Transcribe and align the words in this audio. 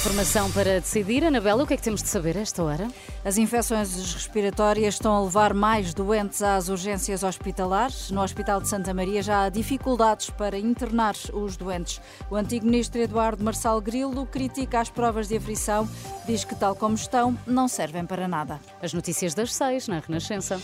Informação 0.00 0.50
para 0.52 0.80
decidir. 0.80 1.22
Anabela, 1.26 1.62
o 1.62 1.66
que 1.66 1.74
é 1.74 1.76
que 1.76 1.82
temos 1.82 2.02
de 2.02 2.08
saber 2.08 2.34
a 2.38 2.40
esta 2.40 2.62
hora? 2.62 2.88
As 3.22 3.36
infecções 3.36 4.14
respiratórias 4.14 4.94
estão 4.94 5.14
a 5.14 5.22
levar 5.22 5.52
mais 5.52 5.92
doentes 5.92 6.40
às 6.40 6.70
urgências 6.70 7.22
hospitalares. 7.22 8.10
No 8.10 8.22
Hospital 8.22 8.62
de 8.62 8.68
Santa 8.68 8.94
Maria 8.94 9.22
já 9.22 9.42
há 9.42 9.50
dificuldades 9.50 10.30
para 10.30 10.58
internar 10.58 11.14
os 11.34 11.54
doentes. 11.54 12.00
O 12.30 12.36
antigo 12.36 12.64
ministro 12.64 12.98
Eduardo 12.98 13.44
Marçal 13.44 13.78
Grilo 13.78 14.24
critica 14.24 14.80
as 14.80 14.88
provas 14.88 15.28
de 15.28 15.36
aflição, 15.36 15.86
diz 16.26 16.44
que, 16.44 16.54
tal 16.54 16.74
como 16.74 16.94
estão, 16.94 17.38
não 17.46 17.68
servem 17.68 18.06
para 18.06 18.26
nada. 18.26 18.58
As 18.80 18.94
notícias 18.94 19.34
das 19.34 19.52
seis 19.52 19.86
na 19.86 19.98
Renascença. 19.98 20.58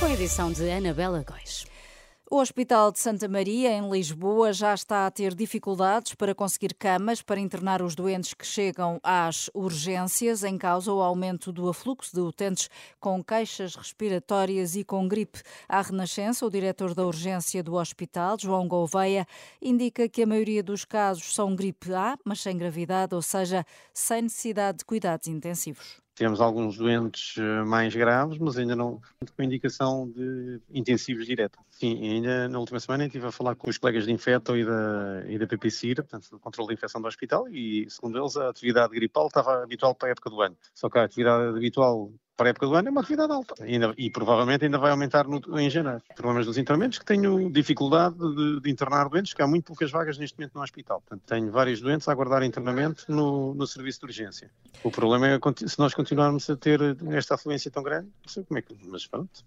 Com 0.00 0.06
a 0.06 0.12
edição 0.12 0.50
de 0.50 0.68
Anabela 0.68 1.24
Góis. 1.24 1.70
O 2.34 2.40
Hospital 2.40 2.90
de 2.90 2.98
Santa 2.98 3.28
Maria, 3.28 3.70
em 3.72 3.90
Lisboa, 3.90 4.54
já 4.54 4.72
está 4.72 5.06
a 5.06 5.10
ter 5.10 5.34
dificuldades 5.34 6.14
para 6.14 6.34
conseguir 6.34 6.72
camas 6.72 7.20
para 7.20 7.38
internar 7.38 7.82
os 7.82 7.94
doentes 7.94 8.32
que 8.32 8.46
chegam 8.46 8.98
às 9.02 9.50
urgências, 9.52 10.42
em 10.42 10.56
causa 10.56 10.90
o 10.90 11.02
aumento 11.02 11.52
do 11.52 11.68
afluxo 11.68 12.10
de 12.14 12.22
utentes 12.22 12.70
com 12.98 13.22
queixas 13.22 13.74
respiratórias 13.74 14.74
e 14.76 14.82
com 14.82 15.06
gripe. 15.06 15.42
À 15.68 15.82
Renascença, 15.82 16.46
o 16.46 16.50
diretor 16.50 16.94
da 16.94 17.04
urgência 17.04 17.62
do 17.62 17.74
hospital, 17.74 18.38
João 18.40 18.66
Gouveia, 18.66 19.26
indica 19.60 20.08
que 20.08 20.22
a 20.22 20.26
maioria 20.26 20.62
dos 20.62 20.86
casos 20.86 21.34
são 21.34 21.54
gripe 21.54 21.92
A, 21.92 22.16
mas 22.24 22.40
sem 22.40 22.56
gravidade, 22.56 23.14
ou 23.14 23.20
seja, 23.20 23.62
sem 23.92 24.22
necessidade 24.22 24.78
de 24.78 24.86
cuidados 24.86 25.28
intensivos. 25.28 26.01
Temos 26.14 26.40
alguns 26.40 26.76
doentes 26.76 27.36
eh, 27.38 27.64
mais 27.64 27.94
graves, 27.94 28.38
mas 28.38 28.58
ainda 28.58 28.76
não 28.76 29.00
com 29.34 29.42
indicação 29.42 30.10
de 30.10 30.60
intensivos 30.70 31.26
direto. 31.26 31.58
Sim, 31.70 32.00
ainda 32.02 32.48
na 32.48 32.58
última 32.58 32.78
semana 32.80 33.06
estive 33.06 33.26
a 33.26 33.32
falar 33.32 33.54
com 33.54 33.70
os 33.70 33.78
colegas 33.78 34.04
de 34.04 34.12
Infeto 34.12 34.56
e 34.56 34.64
da, 34.64 35.24
e 35.26 35.38
da 35.38 35.46
PPCIR, 35.46 35.96
portanto, 35.96 36.28
do 36.30 36.38
controle 36.38 36.68
de 36.68 36.74
infecção 36.74 37.00
do 37.00 37.08
hospital, 37.08 37.48
e 37.48 37.86
segundo 37.88 38.18
eles 38.18 38.36
a 38.36 38.50
atividade 38.50 38.94
gripal 38.94 39.26
estava 39.26 39.62
habitual 39.62 39.94
para 39.94 40.08
a 40.08 40.10
época 40.12 40.28
do 40.28 40.40
ano. 40.42 40.56
Só 40.74 40.90
que 40.90 40.98
a 40.98 41.04
atividade 41.04 41.56
habitual 41.56 42.12
para 42.36 42.48
a 42.48 42.50
época 42.50 42.66
do 42.66 42.74
ano 42.74 42.88
é 42.88 42.90
uma 42.90 43.00
atividade 43.00 43.32
alta 43.32 43.54
e, 43.60 43.74
ainda, 43.74 43.94
e 43.96 44.10
provavelmente 44.10 44.64
ainda 44.64 44.78
vai 44.78 44.90
aumentar 44.90 45.26
no, 45.26 45.40
em 45.58 45.68
janeiro. 45.70 46.02
Problemas 46.14 46.46
dos 46.46 46.58
internamentos 46.58 46.98
que 46.98 47.04
tenho 47.04 47.50
dificuldade 47.50 48.16
de, 48.16 48.60
de, 48.60 48.70
internar 48.70 49.08
doentes, 49.08 49.34
que 49.34 49.42
há 49.42 49.46
muito 49.46 49.64
poucas 49.64 49.90
vagas 49.90 50.18
neste 50.18 50.38
momento 50.38 50.54
no 50.54 50.62
hospital. 50.62 51.00
Portanto, 51.00 51.22
tenho 51.26 51.50
vários 51.50 51.80
doentes 51.80 52.08
a 52.08 52.12
aguardar 52.12 52.42
internamento 52.42 53.04
no, 53.08 53.54
no 53.54 53.66
serviço 53.66 54.00
de 54.00 54.06
urgência. 54.06 54.50
O 54.82 54.90
problema 54.90 55.28
é 55.28 55.38
se 55.66 55.78
nós 55.78 55.94
continuarmos 55.94 56.48
a 56.48 56.56
ter 56.56 56.80
esta 57.10 57.34
afluência 57.34 57.70
tão 57.70 57.82
grande, 57.82 58.06
não 58.06 58.28
sei 58.28 58.44
como 58.44 58.58
é 58.58 58.62
que, 58.62 58.76
mas 58.86 59.06
pronto. 59.06 59.44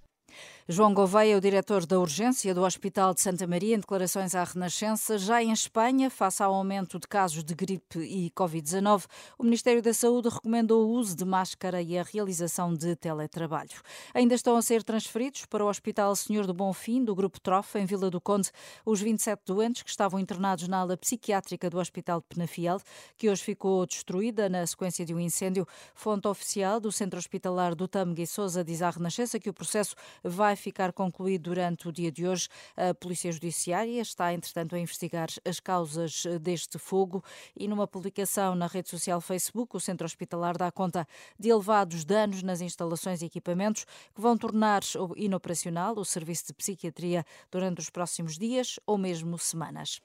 João 0.68 0.96
Gouveia, 0.96 1.38
o 1.38 1.42
diretor 1.42 1.86
da 1.86 2.00
urgência 2.00 2.52
do 2.52 2.64
Hospital 2.64 3.14
de 3.14 3.22
Santa 3.22 3.46
Maria, 3.46 3.76
em 3.76 3.80
declarações 3.80 4.34
à 4.34 4.44
Renascença, 4.44 5.16
já 5.16 5.44
em 5.44 5.52
Espanha, 5.52 6.10
face 6.10 6.42
ao 6.42 6.52
aumento 6.52 7.00
de 7.00 7.08
casos 7.08 7.44
de 7.44 7.54
gripe 7.54 8.00
e 8.00 8.32
Covid-19, 8.32 9.06
o 9.38 9.44
Ministério 9.44 9.80
da 9.80 9.94
Saúde 9.94 10.28
recomendou 10.28 10.88
o 10.88 10.94
uso 10.94 11.16
de 11.16 11.24
máscara 11.24 11.84
e 11.84 11.96
a 12.00 12.02
realização 12.02 12.74
de 12.74 12.96
teletrabalho. 12.96 13.80
Ainda 14.12 14.34
estão 14.34 14.58
a 14.58 14.62
ser 14.64 14.82
transferidos 14.82 15.46
para 15.46 15.64
o 15.64 15.70
Hospital 15.70 16.16
Senhor 16.16 16.48
do 16.48 16.54
Bonfim, 16.54 17.06
do 17.06 17.14
Grupo 17.14 17.40
Trofa, 17.40 17.80
em 17.80 17.86
Vila 17.86 18.10
do 18.10 18.20
Conde, 18.20 18.50
os 18.84 19.00
27 19.00 19.44
doentes 19.46 19.84
que 19.84 19.90
estavam 19.92 20.20
internados 20.20 20.68
na 20.68 20.80
ala 20.80 20.98
psiquiátrica 20.98 21.70
do 21.70 21.78
Hospital 21.78 22.22
de 22.22 22.26
Penafiel, 22.28 22.82
que 23.16 23.30
hoje 23.30 23.44
ficou 23.44 23.86
destruída 23.86 24.50
na 24.50 24.66
sequência 24.66 25.06
de 25.06 25.14
um 25.14 25.20
incêndio. 25.20 25.68
Fonte 25.94 26.28
oficial 26.28 26.80
do 26.80 26.92
Centro 26.92 27.20
Hospitalar 27.20 27.76
do 27.76 27.88
Tâmega 27.88 28.24
e 28.24 28.26
Sousa 28.26 28.64
diz 28.64 28.82
à 28.82 28.90
Renascença 28.90 29.40
que 29.40 29.48
o 29.48 29.54
processo 29.54 29.94
vai 30.26 30.56
ficar 30.56 30.92
concluído 30.92 31.44
durante 31.44 31.88
o 31.88 31.92
dia 31.92 32.12
de 32.12 32.28
hoje. 32.28 32.48
A 32.76 32.94
Polícia 32.94 33.32
Judiciária 33.32 34.02
está, 34.02 34.34
entretanto, 34.34 34.76
a 34.76 34.80
investigar 34.80 35.30
as 35.46 35.60
causas 35.60 36.24
deste 36.42 36.78
fogo 36.78 37.24
e 37.56 37.68
numa 37.68 37.88
publicação 37.88 38.56
na 38.56 38.68
rede 38.68 38.90
social 38.90 39.22
Facebook, 39.22 39.76
o 39.76 39.80
Centro 39.80 40.06
Hospitalar 40.06 40.58
dá 40.58 40.72
conta 40.72 41.08
de 41.40 41.50
elevados 41.50 42.04
danos 42.04 42.42
nas 42.42 42.62
instalações 42.62 43.22
e 43.22 43.26
equipamentos 43.26 43.86
que 44.14 44.22
vão 44.22 44.38
tornar 44.38 44.82
inoperacional 45.16 45.98
o 45.98 46.06
serviço 46.06 46.48
de 46.48 46.54
psiquiatria 46.54 47.26
durante 47.52 47.80
os 47.80 47.90
próximos 47.90 48.38
dias 48.38 48.80
ou 48.86 48.98
mesmo 48.98 49.38
semanas. 49.38 50.02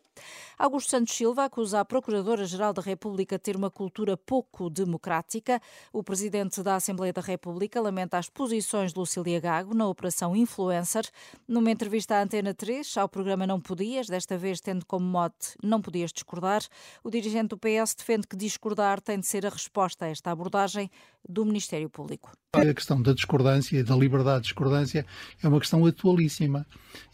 Augusto 0.59 0.91
Santos 0.91 1.15
Silva 1.15 1.45
acusa 1.45 1.81
a 1.81 1.85
Procuradora-Geral 1.85 2.73
da 2.73 2.83
República 2.83 3.37
de 3.37 3.43
ter 3.43 3.57
uma 3.57 3.71
cultura 3.71 4.17
pouco 4.17 4.69
democrática. 4.69 5.61
O 5.93 6.03
Presidente 6.03 6.63
da 6.63 6.77
Assembleia 6.77 7.13
da 7.13 7.21
República 7.21 7.81
lamenta 7.81 8.19
as 8.19 8.29
posições 8.29 8.93
de 8.93 8.99
Lucília 8.99 9.41
Gago 9.41 9.75
na 9.75 9.87
Operação 9.87 10.37
Influencer. 10.37 11.05
Numa 11.49 11.71
entrevista 11.71 12.17
à 12.17 12.23
Antena 12.23 12.55
3, 12.55 12.97
ao 12.97 13.09
programa 13.09 13.47
Não 13.47 13.61
Podias, 13.61 14.07
desta 14.07 14.37
vez 14.37 14.61
tendo 14.61 14.85
como 14.87 15.07
mote 15.07 15.57
Não 15.63 15.81
Podias 15.81 16.13
Discordar, 16.13 16.63
o 17.03 17.11
dirigente 17.11 17.49
do 17.49 17.59
PS 17.59 17.95
defende 17.95 18.27
que 18.27 18.37
discordar 18.37 19.01
tem 19.01 19.19
de 19.19 19.27
ser 19.27 19.47
a 19.47 19.51
resposta 19.51 20.05
a 20.05 20.09
esta 20.09 20.31
abordagem 20.31 20.91
do 21.29 21.45
Ministério 21.45 21.89
Público. 21.89 22.33
A 22.53 22.75
questão 22.75 23.01
da 23.01 23.13
discordância 23.13 23.79
e 23.79 23.83
da 23.83 23.95
liberdade 23.95 24.43
de 24.43 24.49
discordância 24.49 25.07
é 25.43 25.49
uma 25.49 25.61
questão 25.61 25.87
atualíssima. 25.87 26.67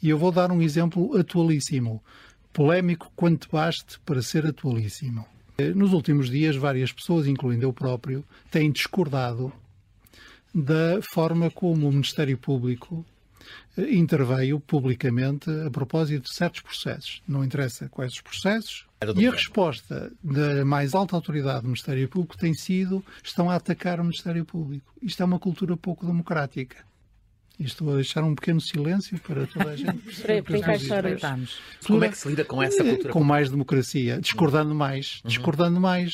E 0.02 0.08
eu 0.08 0.18
vou 0.18 0.32
dar 0.32 0.50
um 0.50 0.62
exemplo 0.62 1.16
atualíssimo 1.16 2.02
polémico 2.56 3.12
quanto 3.14 3.50
baste 3.52 4.00
para 4.00 4.22
ser 4.22 4.46
atualíssimo. 4.46 5.26
Nos 5.74 5.92
últimos 5.92 6.30
dias, 6.30 6.56
várias 6.56 6.90
pessoas, 6.90 7.26
incluindo 7.26 7.66
eu 7.66 7.72
próprio, 7.72 8.24
têm 8.50 8.72
discordado 8.72 9.52
da 10.54 11.02
forma 11.02 11.50
como 11.50 11.86
o 11.86 11.92
Ministério 11.92 12.38
Público 12.38 13.04
eh, 13.76 13.94
interveio 13.94 14.58
publicamente 14.58 15.50
a 15.66 15.70
propósito 15.70 16.30
de 16.30 16.34
certos 16.34 16.62
processos. 16.62 17.22
Não 17.28 17.44
interessa 17.44 17.90
quais 17.90 18.14
os 18.14 18.20
processos. 18.22 18.86
E 19.14 19.26
a 19.26 19.30
resposta 19.30 20.10
da 20.24 20.64
mais 20.64 20.94
alta 20.94 21.14
autoridade 21.14 21.60
do 21.60 21.68
Ministério 21.68 22.08
Público 22.08 22.38
tem 22.38 22.54
sido: 22.54 23.04
estão 23.22 23.50
a 23.50 23.56
atacar 23.56 24.00
o 24.00 24.04
Ministério 24.04 24.46
Público. 24.46 24.94
Isto 25.02 25.22
é 25.22 25.26
uma 25.26 25.38
cultura 25.38 25.76
pouco 25.76 26.06
democrática. 26.06 26.86
E 27.58 27.64
estou 27.64 27.90
a 27.90 27.94
deixar 27.94 28.22
um 28.22 28.34
pequeno 28.34 28.60
silêncio 28.60 29.18
para 29.20 29.46
toda 29.46 29.70
a 29.70 29.76
gente 29.76 30.42
para 30.42 30.58
encaixar 30.58 31.04
Como 31.86 32.04
é 32.04 32.08
que 32.08 32.18
se 32.18 32.28
lida 32.28 32.44
com 32.44 32.62
essa 32.62 32.84
cultura? 32.84 33.12
Com 33.12 33.24
mais 33.24 33.50
democracia, 33.50 34.20
discordando 34.20 34.74
mais, 34.74 35.20
uhum. 35.24 35.30
discordando 35.30 35.80
mais. 35.80 36.12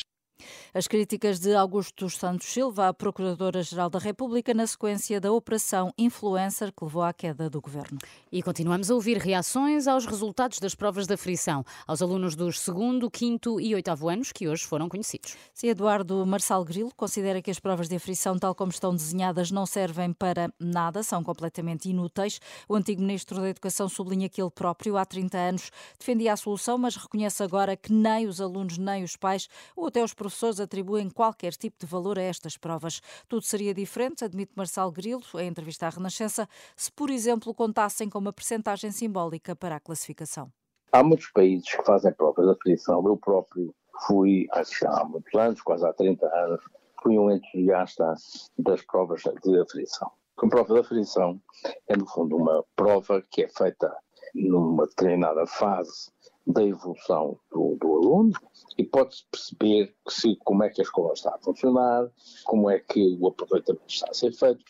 As 0.73 0.87
críticas 0.87 1.39
de 1.39 1.53
Augusto 1.55 2.09
Santos 2.09 2.47
Silva, 2.47 2.87
a 2.87 2.93
Procuradora-Geral 2.93 3.89
da 3.89 3.99
República, 3.99 4.53
na 4.53 4.67
sequência 4.67 5.21
da 5.21 5.31
Operação 5.31 5.93
Influencer 5.97 6.71
que 6.71 6.83
levou 6.83 7.03
à 7.03 7.13
queda 7.13 7.49
do 7.49 7.61
governo. 7.61 7.97
E 8.31 8.41
continuamos 8.41 8.91
a 8.91 8.95
ouvir 8.95 9.17
reações 9.17 9.87
aos 9.87 10.05
resultados 10.05 10.59
das 10.59 10.75
provas 10.75 11.07
da 11.07 11.15
frição, 11.15 11.63
aos 11.87 12.01
alunos 12.01 12.35
dos 12.35 12.59
segundo, 12.59 13.09
quinto 13.09 13.59
e 13.59 13.73
oitavo 13.73 14.09
anos 14.09 14.31
que 14.31 14.47
hoje 14.47 14.65
foram 14.65 14.89
conhecidos. 14.89 15.35
Se 15.53 15.67
Eduardo 15.67 16.25
Marçal 16.25 16.65
Grilo 16.65 16.91
considera 16.95 17.41
que 17.41 17.51
as 17.51 17.59
provas 17.59 17.87
de 17.87 17.95
aflição, 17.95 18.37
tal 18.37 18.53
como 18.53 18.71
estão 18.71 18.93
desenhadas, 18.93 19.51
não 19.51 19.65
servem 19.65 20.11
para 20.11 20.51
nada, 20.59 21.03
são 21.03 21.23
completamente 21.23 21.89
inúteis. 21.89 22.39
O 22.67 22.75
antigo 22.75 23.01
Ministro 23.01 23.39
da 23.39 23.49
Educação 23.49 23.87
sublinha 23.87 24.27
que 24.27 24.41
ele 24.41 24.51
próprio, 24.51 24.97
há 24.97 25.05
30 25.05 25.37
anos, 25.37 25.71
defendia 25.97 26.33
a 26.33 26.37
solução, 26.37 26.77
mas 26.77 26.95
reconhece 26.95 27.43
agora 27.43 27.77
que 27.77 27.93
nem 27.93 28.27
os 28.27 28.41
alunos, 28.41 28.77
nem 28.77 29.03
os 29.03 29.15
pais 29.15 29.47
ou 29.75 29.87
até 29.87 30.03
os 30.03 30.13
professores 30.13 30.32
atribuem 30.59 31.09
qualquer 31.09 31.53
tipo 31.53 31.77
de 31.79 31.85
valor 31.85 32.17
a 32.17 32.21
estas 32.21 32.57
provas. 32.57 33.01
Tudo 33.27 33.43
seria 33.43 33.73
diferente, 33.73 34.23
admite 34.23 34.53
Marçal 34.55 34.91
Grilo, 34.91 35.21
em 35.35 35.47
entrevista 35.47 35.87
à 35.87 35.89
Renascença, 35.89 36.47
se, 36.75 36.91
por 36.91 37.09
exemplo, 37.09 37.53
contassem 37.53 38.09
com 38.09 38.19
uma 38.19 38.33
percentagem 38.33 38.91
simbólica 38.91 39.55
para 39.55 39.75
a 39.75 39.79
classificação. 39.79 40.51
Há 40.91 41.03
muitos 41.03 41.29
países 41.31 41.69
que 41.69 41.83
fazem 41.83 42.13
provas 42.13 42.45
de 42.45 42.51
aflição. 42.51 43.05
Eu 43.05 43.17
próprio 43.17 43.73
fui, 44.07 44.47
há 44.51 45.05
muitos 45.05 45.33
anos, 45.33 45.61
quase 45.61 45.85
há 45.85 45.93
30 45.93 46.25
anos, 46.25 46.63
fui 47.01 47.17
um 47.17 47.31
entusiasta 47.31 48.13
das 48.57 48.81
provas 48.83 49.21
de 49.21 49.59
aflição. 49.59 50.11
A 50.37 50.47
prova 50.47 50.73
de 50.73 50.79
aflição 50.79 51.41
é, 51.87 51.95
no 51.95 52.07
fundo, 52.07 52.35
uma 52.35 52.63
prova 52.75 53.23
que 53.29 53.43
é 53.43 53.47
feita 53.47 53.95
numa 54.33 54.85
determinada 54.87 55.45
fase 55.45 56.11
da 56.45 56.63
evolução 56.63 57.39
do, 57.51 57.77
do 57.79 57.93
aluno 57.95 58.33
e 58.77 58.83
pode-se 58.83 59.25
perceber 59.31 59.95
se, 60.07 60.35
como 60.43 60.63
é 60.63 60.69
que 60.69 60.81
a 60.81 60.83
escola 60.83 61.13
está 61.13 61.33
a 61.33 61.39
funcionar, 61.39 62.09
como 62.43 62.69
é 62.69 62.79
que 62.79 63.17
o 63.19 63.27
aproveitamento 63.27 63.85
está 63.87 64.07
a 64.09 64.13
ser 64.13 64.33
feito. 64.33 64.63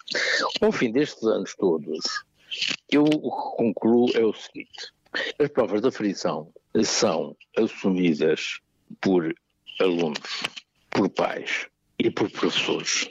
Ao 0.62 0.72
fim 0.72 0.92
destes 0.92 1.24
anos 1.24 1.56
todos, 1.56 2.26
eu 2.92 3.04
o 3.04 3.08
que 3.08 3.58
concluo 3.58 4.10
é 4.16 4.24
o 4.24 4.34
seguinte: 4.34 4.94
as 5.40 5.50
provas 5.50 5.82
da 5.82 5.92
frição 5.92 6.52
são 6.84 7.36
assumidas 7.58 8.60
por 9.02 9.34
alunos, 9.80 10.44
por 10.92 11.10
pais 11.10 11.68
e 11.98 12.12
por 12.12 12.30
professores. 12.30 13.10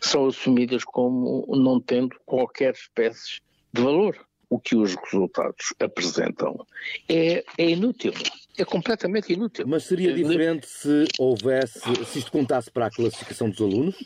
São 0.00 0.26
assumidas 0.26 0.84
como 0.84 1.46
não 1.48 1.80
tendo 1.80 2.16
qualquer 2.24 2.74
espécie 2.74 3.40
de 3.72 3.82
valor 3.82 4.18
o 4.54 4.58
que 4.60 4.76
os 4.76 4.94
resultados 4.94 5.74
apresentam 5.80 6.64
é, 7.08 7.44
é 7.58 7.70
inútil. 7.70 8.12
é 8.56 8.64
completamente 8.64 9.32
inútil. 9.32 9.66
Mas 9.66 9.82
seria 9.82 10.14
diferente 10.14 10.68
se 10.68 11.06
houvesse, 11.18 11.80
se 12.06 12.20
isto 12.20 12.30
contasse 12.30 12.70
para 12.70 12.86
a 12.86 12.90
classificação 12.90 13.50
dos 13.50 13.60
alunos? 13.60 13.96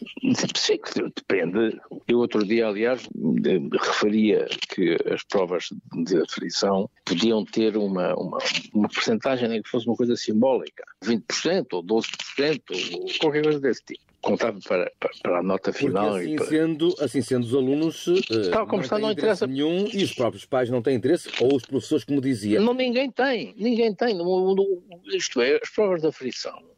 Sim, 0.56 0.78
depende. 1.14 1.78
Eu 2.08 2.20
outro 2.20 2.46
dia, 2.46 2.66
aliás, 2.66 3.06
referia 3.78 4.46
que 4.70 4.96
as 5.12 5.22
provas 5.22 5.68
de 6.02 6.16
aferição 6.22 6.88
podiam 7.04 7.44
ter 7.44 7.76
uma, 7.76 8.14
uma, 8.14 8.38
uma 8.72 8.88
porcentagem 8.88 9.50
nem 9.50 9.62
que 9.62 9.68
fosse 9.68 9.86
uma 9.86 9.96
coisa 9.96 10.16
simbólica, 10.16 10.82
20% 11.04 11.66
ou 11.72 11.84
12% 11.84 12.62
ou 12.94 13.18
qualquer 13.20 13.42
coisa 13.42 13.60
desse 13.60 13.84
tipo 13.84 14.07
contado 14.20 14.60
para, 14.66 14.90
para, 15.22 15.38
a 15.38 15.42
nota 15.42 15.72
final. 15.72 16.10
Porque 16.10 16.24
assim, 16.24 16.36
para... 16.36 16.46
sendo, 16.46 16.94
assim 17.00 17.22
sendo, 17.22 17.44
os 17.44 17.54
alunos 17.54 18.06
uh, 18.06 18.50
Tal 18.50 18.66
como 18.66 18.78
não 18.78 18.84
está, 18.84 18.98
não 18.98 19.12
interessa 19.12 19.46
nenhum 19.46 19.88
e 19.92 20.02
os 20.02 20.12
próprios 20.12 20.44
pais 20.44 20.70
não 20.70 20.82
têm 20.82 20.96
interesse, 20.96 21.30
ou 21.40 21.56
os 21.56 21.64
professores, 21.64 22.04
como 22.04 22.20
dizia. 22.20 22.60
Não, 22.60 22.74
ninguém 22.74 23.10
tem, 23.10 23.54
ninguém 23.56 23.94
tem. 23.94 24.18
Isto 25.14 25.40
é, 25.40 25.60
as 25.62 25.70
provas 25.70 26.02
da 26.02 26.12
frição 26.12 26.68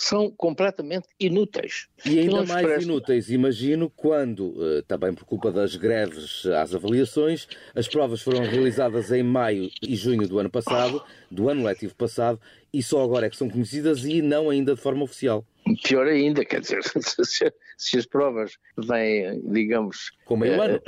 são 0.00 0.30
completamente 0.30 1.06
inúteis. 1.20 1.86
E 2.06 2.18
ainda 2.18 2.42
mais 2.44 2.66
parece... 2.66 2.86
inúteis, 2.86 3.30
imagino, 3.30 3.90
quando, 3.94 4.58
uh, 4.58 4.82
também 4.84 5.12
por 5.12 5.26
culpa 5.26 5.52
das 5.52 5.76
greves 5.76 6.46
às 6.46 6.74
avaliações, 6.74 7.46
as 7.74 7.86
provas 7.86 8.22
foram 8.22 8.40
realizadas 8.40 9.12
em 9.12 9.22
maio 9.22 9.70
e 9.82 9.94
junho 9.94 10.26
do 10.26 10.38
ano 10.38 10.48
passado, 10.48 11.02
do 11.30 11.50
ano 11.50 11.64
letivo 11.64 11.94
passado, 11.94 12.40
e 12.72 12.82
só 12.82 13.04
agora 13.04 13.26
é 13.26 13.30
que 13.30 13.36
são 13.36 13.50
conhecidas 13.50 14.06
e 14.06 14.22
não 14.22 14.48
ainda 14.48 14.74
de 14.74 14.80
forma 14.80 15.02
oficial. 15.02 15.44
Pior 15.76 16.06
ainda, 16.06 16.44
quer 16.44 16.60
dizer, 16.60 16.82
se, 17.24 17.52
se 17.76 17.98
as 17.98 18.06
provas 18.06 18.56
vêm, 18.76 19.40
digamos, 19.50 20.12
Como 20.24 20.44
é 20.44 20.54
ano. 20.54 20.80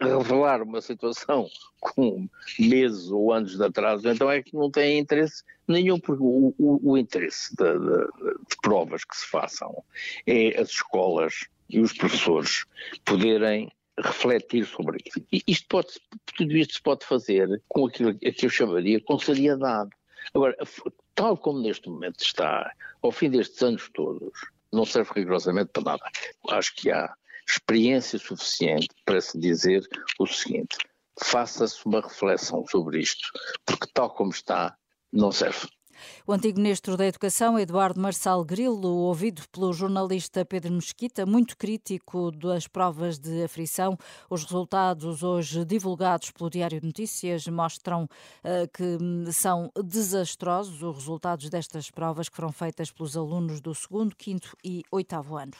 revelar 0.00 0.62
uma 0.62 0.80
situação 0.80 1.48
com 1.80 2.28
meses 2.58 3.10
ou 3.10 3.32
anos 3.32 3.56
de 3.56 3.64
atraso, 3.64 4.08
então 4.08 4.30
é 4.30 4.42
que 4.42 4.54
não 4.54 4.70
tem 4.70 4.98
interesse 4.98 5.42
nenhum, 5.66 5.98
porque 5.98 6.22
o, 6.22 6.54
o, 6.58 6.92
o 6.92 6.98
interesse 6.98 7.54
de, 7.56 7.78
de, 7.78 8.06
de 8.48 8.56
provas 8.62 9.04
que 9.04 9.16
se 9.16 9.26
façam 9.26 9.82
é 10.26 10.60
as 10.60 10.70
escolas 10.70 11.46
e 11.68 11.80
os 11.80 11.92
professores 11.92 12.64
poderem 13.04 13.70
refletir 13.98 14.66
sobre. 14.66 15.02
E 15.32 15.42
isto 15.46 15.66
pode, 15.68 15.88
tudo 16.36 16.56
isto 16.56 16.74
se 16.74 16.82
pode 16.82 17.04
fazer 17.06 17.62
com 17.68 17.86
aquilo 17.86 18.16
que 18.18 18.46
eu 18.46 18.50
chamaria 18.50 19.00
com 19.00 19.18
seriedade. 19.18 19.90
Agora, 20.34 20.56
tal 21.20 21.36
como 21.36 21.60
neste 21.60 21.86
momento 21.90 22.24
está, 22.24 22.72
ao 23.02 23.12
fim 23.12 23.28
destes 23.28 23.62
anos 23.62 23.90
todos, 23.92 24.32
não 24.72 24.86
serve 24.86 25.10
rigorosamente 25.16 25.68
para 25.70 25.82
nada. 25.82 26.04
Acho 26.48 26.74
que 26.76 26.90
há 26.90 27.14
experiência 27.46 28.18
suficiente 28.18 28.88
para 29.04 29.20
se 29.20 29.38
dizer 29.38 29.86
o 30.18 30.26
seguinte: 30.26 30.78
faça-se 31.22 31.84
uma 31.84 32.00
reflexão 32.00 32.64
sobre 32.66 33.00
isto, 33.00 33.28
porque 33.66 33.86
tal 33.92 34.08
como 34.14 34.30
está, 34.30 34.74
não 35.12 35.30
serve. 35.30 35.68
O 36.26 36.32
antigo 36.32 36.58
ministro 36.58 36.96
da 36.96 37.06
Educação, 37.06 37.58
Eduardo 37.58 38.00
Marçal 38.00 38.44
Grilo, 38.44 38.88
ouvido 38.88 39.42
pelo 39.50 39.72
jornalista 39.72 40.44
Pedro 40.44 40.72
Mesquita, 40.72 41.26
muito 41.26 41.56
crítico 41.56 42.30
das 42.30 42.66
provas 42.66 43.18
de 43.18 43.44
aflição. 43.44 43.96
Os 44.28 44.44
resultados 44.44 45.22
hoje 45.22 45.64
divulgados 45.64 46.30
pelo 46.30 46.50
Diário 46.50 46.80
de 46.80 46.86
Notícias 46.86 47.46
mostram 47.48 48.04
uh, 48.04 48.68
que 48.72 49.32
são 49.32 49.70
desastrosos 49.84 50.82
os 50.82 50.96
resultados 50.96 51.48
destas 51.48 51.90
provas 51.90 52.28
que 52.28 52.36
foram 52.36 52.52
feitas 52.52 52.90
pelos 52.90 53.16
alunos 53.16 53.60
do 53.60 53.74
segundo, 53.74 54.14
quinto 54.14 54.56
e 54.64 54.82
oitavo 54.90 55.36
ano. 55.36 55.52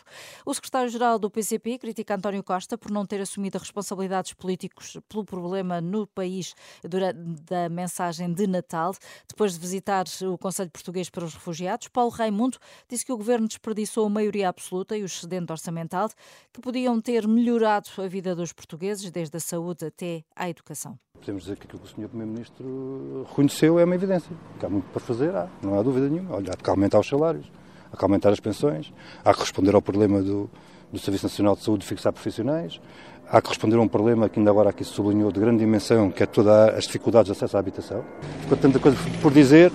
O 0.44 0.54
secretário-geral 0.54 1.18
do 1.18 1.30
PCP 1.30 1.78
critica 1.78 2.14
António 2.14 2.42
Costa 2.42 2.76
por 2.76 2.90
não 2.90 3.06
ter 3.06 3.20
assumido 3.20 3.58
responsabilidades 3.58 4.32
políticas 4.32 4.96
pelo 5.08 5.24
problema 5.24 5.80
no 5.80 6.06
país 6.06 6.54
durante 6.82 7.54
a 7.54 7.68
mensagem 7.68 8.32
de 8.32 8.46
Natal, 8.46 8.94
depois 9.28 9.54
de 9.54 9.58
visitar 9.58 10.06
o 10.32 10.38
Conselho 10.38 10.70
Português 10.70 11.10
para 11.10 11.24
os 11.24 11.34
Refugiados, 11.34 11.88
Paulo 11.88 12.10
Raimundo 12.10 12.58
disse 12.88 13.04
que 13.04 13.12
o 13.12 13.16
governo 13.16 13.46
desperdiçou 13.46 14.06
a 14.06 14.10
maioria 14.10 14.48
absoluta 14.48 14.96
e 14.96 15.02
o 15.02 15.06
excedente 15.06 15.52
orçamental 15.52 16.08
que 16.52 16.60
podiam 16.60 17.00
ter 17.00 17.26
melhorado 17.26 17.88
a 17.98 18.06
vida 18.06 18.34
dos 18.34 18.52
portugueses, 18.52 19.10
desde 19.10 19.36
a 19.36 19.40
saúde 19.40 19.86
até 19.86 20.24
à 20.34 20.48
educação. 20.48 20.98
Podemos 21.14 21.42
dizer 21.42 21.56
que 21.56 21.66
aquilo 21.66 21.80
que 21.82 21.86
o 21.86 21.90
Sr. 21.90 22.08
Primeiro-Ministro 22.08 23.26
reconheceu 23.28 23.78
é 23.78 23.84
uma 23.84 23.94
evidência. 23.94 24.34
Que 24.58 24.64
há 24.64 24.68
muito 24.68 24.88
para 24.90 25.00
fazer, 25.00 25.34
há, 25.34 25.48
não 25.62 25.78
há 25.78 25.82
dúvida 25.82 26.08
nenhuma. 26.08 26.36
Olha, 26.36 26.52
há 26.52 26.56
que 26.56 26.70
aumentar 26.70 26.98
os 26.98 27.06
salários, 27.06 27.50
há 27.92 27.96
que 27.96 28.04
aumentar 28.04 28.30
as 28.30 28.40
pensões, 28.40 28.92
há 29.24 29.34
que 29.34 29.40
responder 29.40 29.74
ao 29.74 29.82
problema 29.82 30.22
do, 30.22 30.50
do 30.90 30.98
Serviço 30.98 31.26
Nacional 31.26 31.56
de 31.56 31.62
Saúde 31.62 31.84
fixar 31.84 32.12
profissionais, 32.12 32.80
há 33.28 33.40
que 33.40 33.48
responder 33.48 33.76
a 33.76 33.80
um 33.80 33.88
problema 33.88 34.28
que 34.28 34.38
ainda 34.38 34.50
agora 34.50 34.70
aqui 34.70 34.84
se 34.84 34.92
sublinhou 34.92 35.30
de 35.30 35.38
grande 35.38 35.58
dimensão, 35.58 36.10
que 36.10 36.22
é 36.22 36.26
todas 36.26 36.74
as 36.74 36.84
dificuldades 36.84 37.26
de 37.26 37.32
acesso 37.32 37.56
à 37.56 37.60
habitação. 37.60 38.04
Ficou 38.40 38.56
tanta 38.56 38.78
coisa 38.78 38.96
por 39.22 39.32
dizer, 39.32 39.70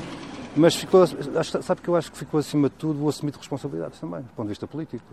mas 0.55 0.75
ficou, 0.75 1.05
sabe 1.61 1.81
que 1.81 1.87
eu 1.87 1.95
acho 1.95 2.11
que 2.11 2.17
ficou 2.17 2.39
acima 2.39 2.69
de 2.69 2.75
tudo 2.75 3.03
o 3.03 3.09
assumir 3.09 3.31
de 3.31 3.37
responsabilidades 3.37 3.99
também, 3.99 4.21
do 4.21 4.29
ponto 4.29 4.45
de 4.45 4.49
vista 4.49 4.65
político. 4.65 5.03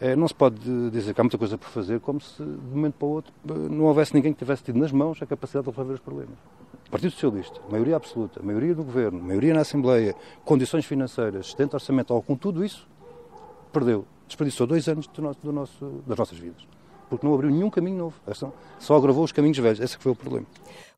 É, 0.00 0.14
não 0.14 0.28
se 0.28 0.34
pode 0.34 0.90
dizer 0.90 1.12
que 1.12 1.20
há 1.20 1.24
muita 1.24 1.38
coisa 1.38 1.58
por 1.58 1.68
fazer 1.68 2.00
como 2.00 2.20
se 2.20 2.42
de 2.42 2.48
um 2.48 2.76
momento 2.76 2.94
para 2.94 3.06
o 3.06 3.10
outro 3.10 3.32
não 3.44 3.84
houvesse 3.84 4.14
ninguém 4.14 4.32
que 4.32 4.38
tivesse 4.38 4.62
tido 4.64 4.78
nas 4.78 4.92
mãos 4.92 5.20
a 5.20 5.26
capacidade 5.26 5.64
de 5.64 5.70
resolver 5.70 5.94
os 5.94 6.00
problemas. 6.00 6.34
Partido 6.90 7.10
Socialista, 7.10 7.60
maioria 7.70 7.96
absoluta, 7.96 8.42
maioria 8.42 8.74
do 8.74 8.84
governo, 8.84 9.22
maioria 9.22 9.54
na 9.54 9.60
Assembleia, 9.60 10.14
condições 10.44 10.84
financeiras, 10.84 11.46
excedente 11.46 11.74
orçamental, 11.74 12.22
com 12.22 12.36
tudo 12.36 12.64
isso, 12.64 12.86
perdeu, 13.72 14.04
desperdiçou 14.26 14.66
dois 14.66 14.86
anos 14.88 15.06
do 15.06 15.22
nosso, 15.22 15.40
do 15.40 15.52
nosso, 15.52 16.02
das 16.06 16.18
nossas 16.18 16.38
vidas 16.38 16.66
porque 17.12 17.26
não 17.26 17.34
abriu 17.34 17.50
nenhum 17.50 17.68
caminho 17.68 17.98
novo. 17.98 18.16
Só 18.78 18.96
agravou 18.96 19.22
os 19.22 19.32
caminhos 19.32 19.58
velhos. 19.58 19.80
Esse 19.80 19.98
foi 19.98 20.12
o 20.12 20.16
problema. 20.16 20.46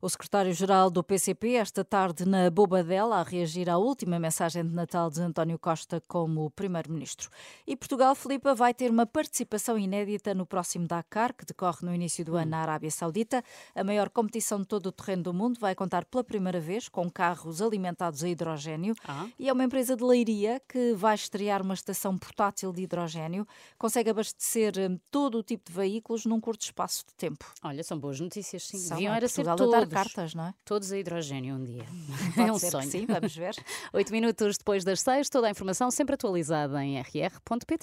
O 0.05 0.09
secretário-geral 0.09 0.91
do 0.91 1.03
PCP, 1.03 1.53
esta 1.53 1.83
tarde 1.83 2.27
na 2.27 2.47
Bobadela, 2.51 3.15
a 3.15 3.23
reagir 3.23 3.67
à 3.67 3.79
última 3.79 4.19
mensagem 4.19 4.63
de 4.63 4.71
Natal 4.71 5.09
de 5.09 5.19
António 5.19 5.57
Costa 5.57 5.99
como 6.07 6.51
primeiro-ministro. 6.51 7.27
E 7.65 7.75
Portugal, 7.75 8.13
Filipa, 8.13 8.53
vai 8.53 8.71
ter 8.71 8.91
uma 8.91 9.07
participação 9.07 9.79
inédita 9.79 10.35
no 10.35 10.45
próximo 10.45 10.85
Dakar, 10.85 11.33
que 11.33 11.43
decorre 11.43 11.79
no 11.81 11.91
início 11.91 12.23
do 12.23 12.35
ano 12.35 12.51
na 12.51 12.59
Arábia 12.59 12.91
Saudita. 12.91 13.43
A 13.73 13.83
maior 13.83 14.11
competição 14.11 14.59
de 14.59 14.67
todo 14.67 14.85
o 14.85 14.91
terreno 14.91 15.23
do 15.23 15.33
mundo 15.33 15.59
vai 15.59 15.73
contar 15.73 16.05
pela 16.05 16.23
primeira 16.23 16.59
vez 16.59 16.87
com 16.87 17.09
carros 17.09 17.59
alimentados 17.59 18.23
a 18.23 18.29
hidrogênio. 18.29 18.93
Ah. 19.07 19.25
E 19.39 19.49
é 19.49 19.53
uma 19.53 19.63
empresa 19.63 19.95
de 19.95 20.03
leiria 20.03 20.61
que 20.69 20.93
vai 20.93 21.15
estrear 21.15 21.63
uma 21.63 21.73
estação 21.73 22.15
portátil 22.15 22.71
de 22.71 22.83
hidrogênio. 22.83 23.47
Consegue 23.75 24.11
abastecer 24.11 24.75
hum, 24.77 24.99
todo 25.09 25.39
o 25.39 25.43
tipo 25.43 25.71
de 25.71 25.75
veículos 25.75 26.27
num 26.27 26.39
curto 26.39 26.61
espaço 26.61 27.03
de 27.07 27.15
tempo. 27.15 27.51
Olha, 27.63 27.83
são 27.83 27.97
boas 27.97 28.19
notícias, 28.19 28.67
sim. 28.67 28.77
São, 28.77 28.97
Deviam 28.97 29.11
era 29.11 29.27
ser 29.27 29.45
todos, 29.45 29.71
dar 29.71 29.94
cartas, 29.95 30.35
não 30.35 30.47
é? 30.47 30.53
Todos 30.65 30.91
a 30.91 30.97
hidrogênio 30.97 31.55
um 31.55 31.63
dia. 31.63 31.85
Pode 32.35 32.49
é 32.49 32.51
um 32.51 32.59
sonho. 32.59 32.89
sim, 32.89 33.05
vamos 33.05 33.33
ver. 33.35 33.55
Oito 33.93 34.11
minutos 34.11 34.57
depois 34.57 34.83
das 34.83 34.99
seis, 34.99 35.29
toda 35.29 35.47
a 35.47 35.49
informação 35.49 35.89
sempre 35.89 36.15
atualizada 36.15 36.83
em 36.83 36.99
rr.pt. 36.99 37.79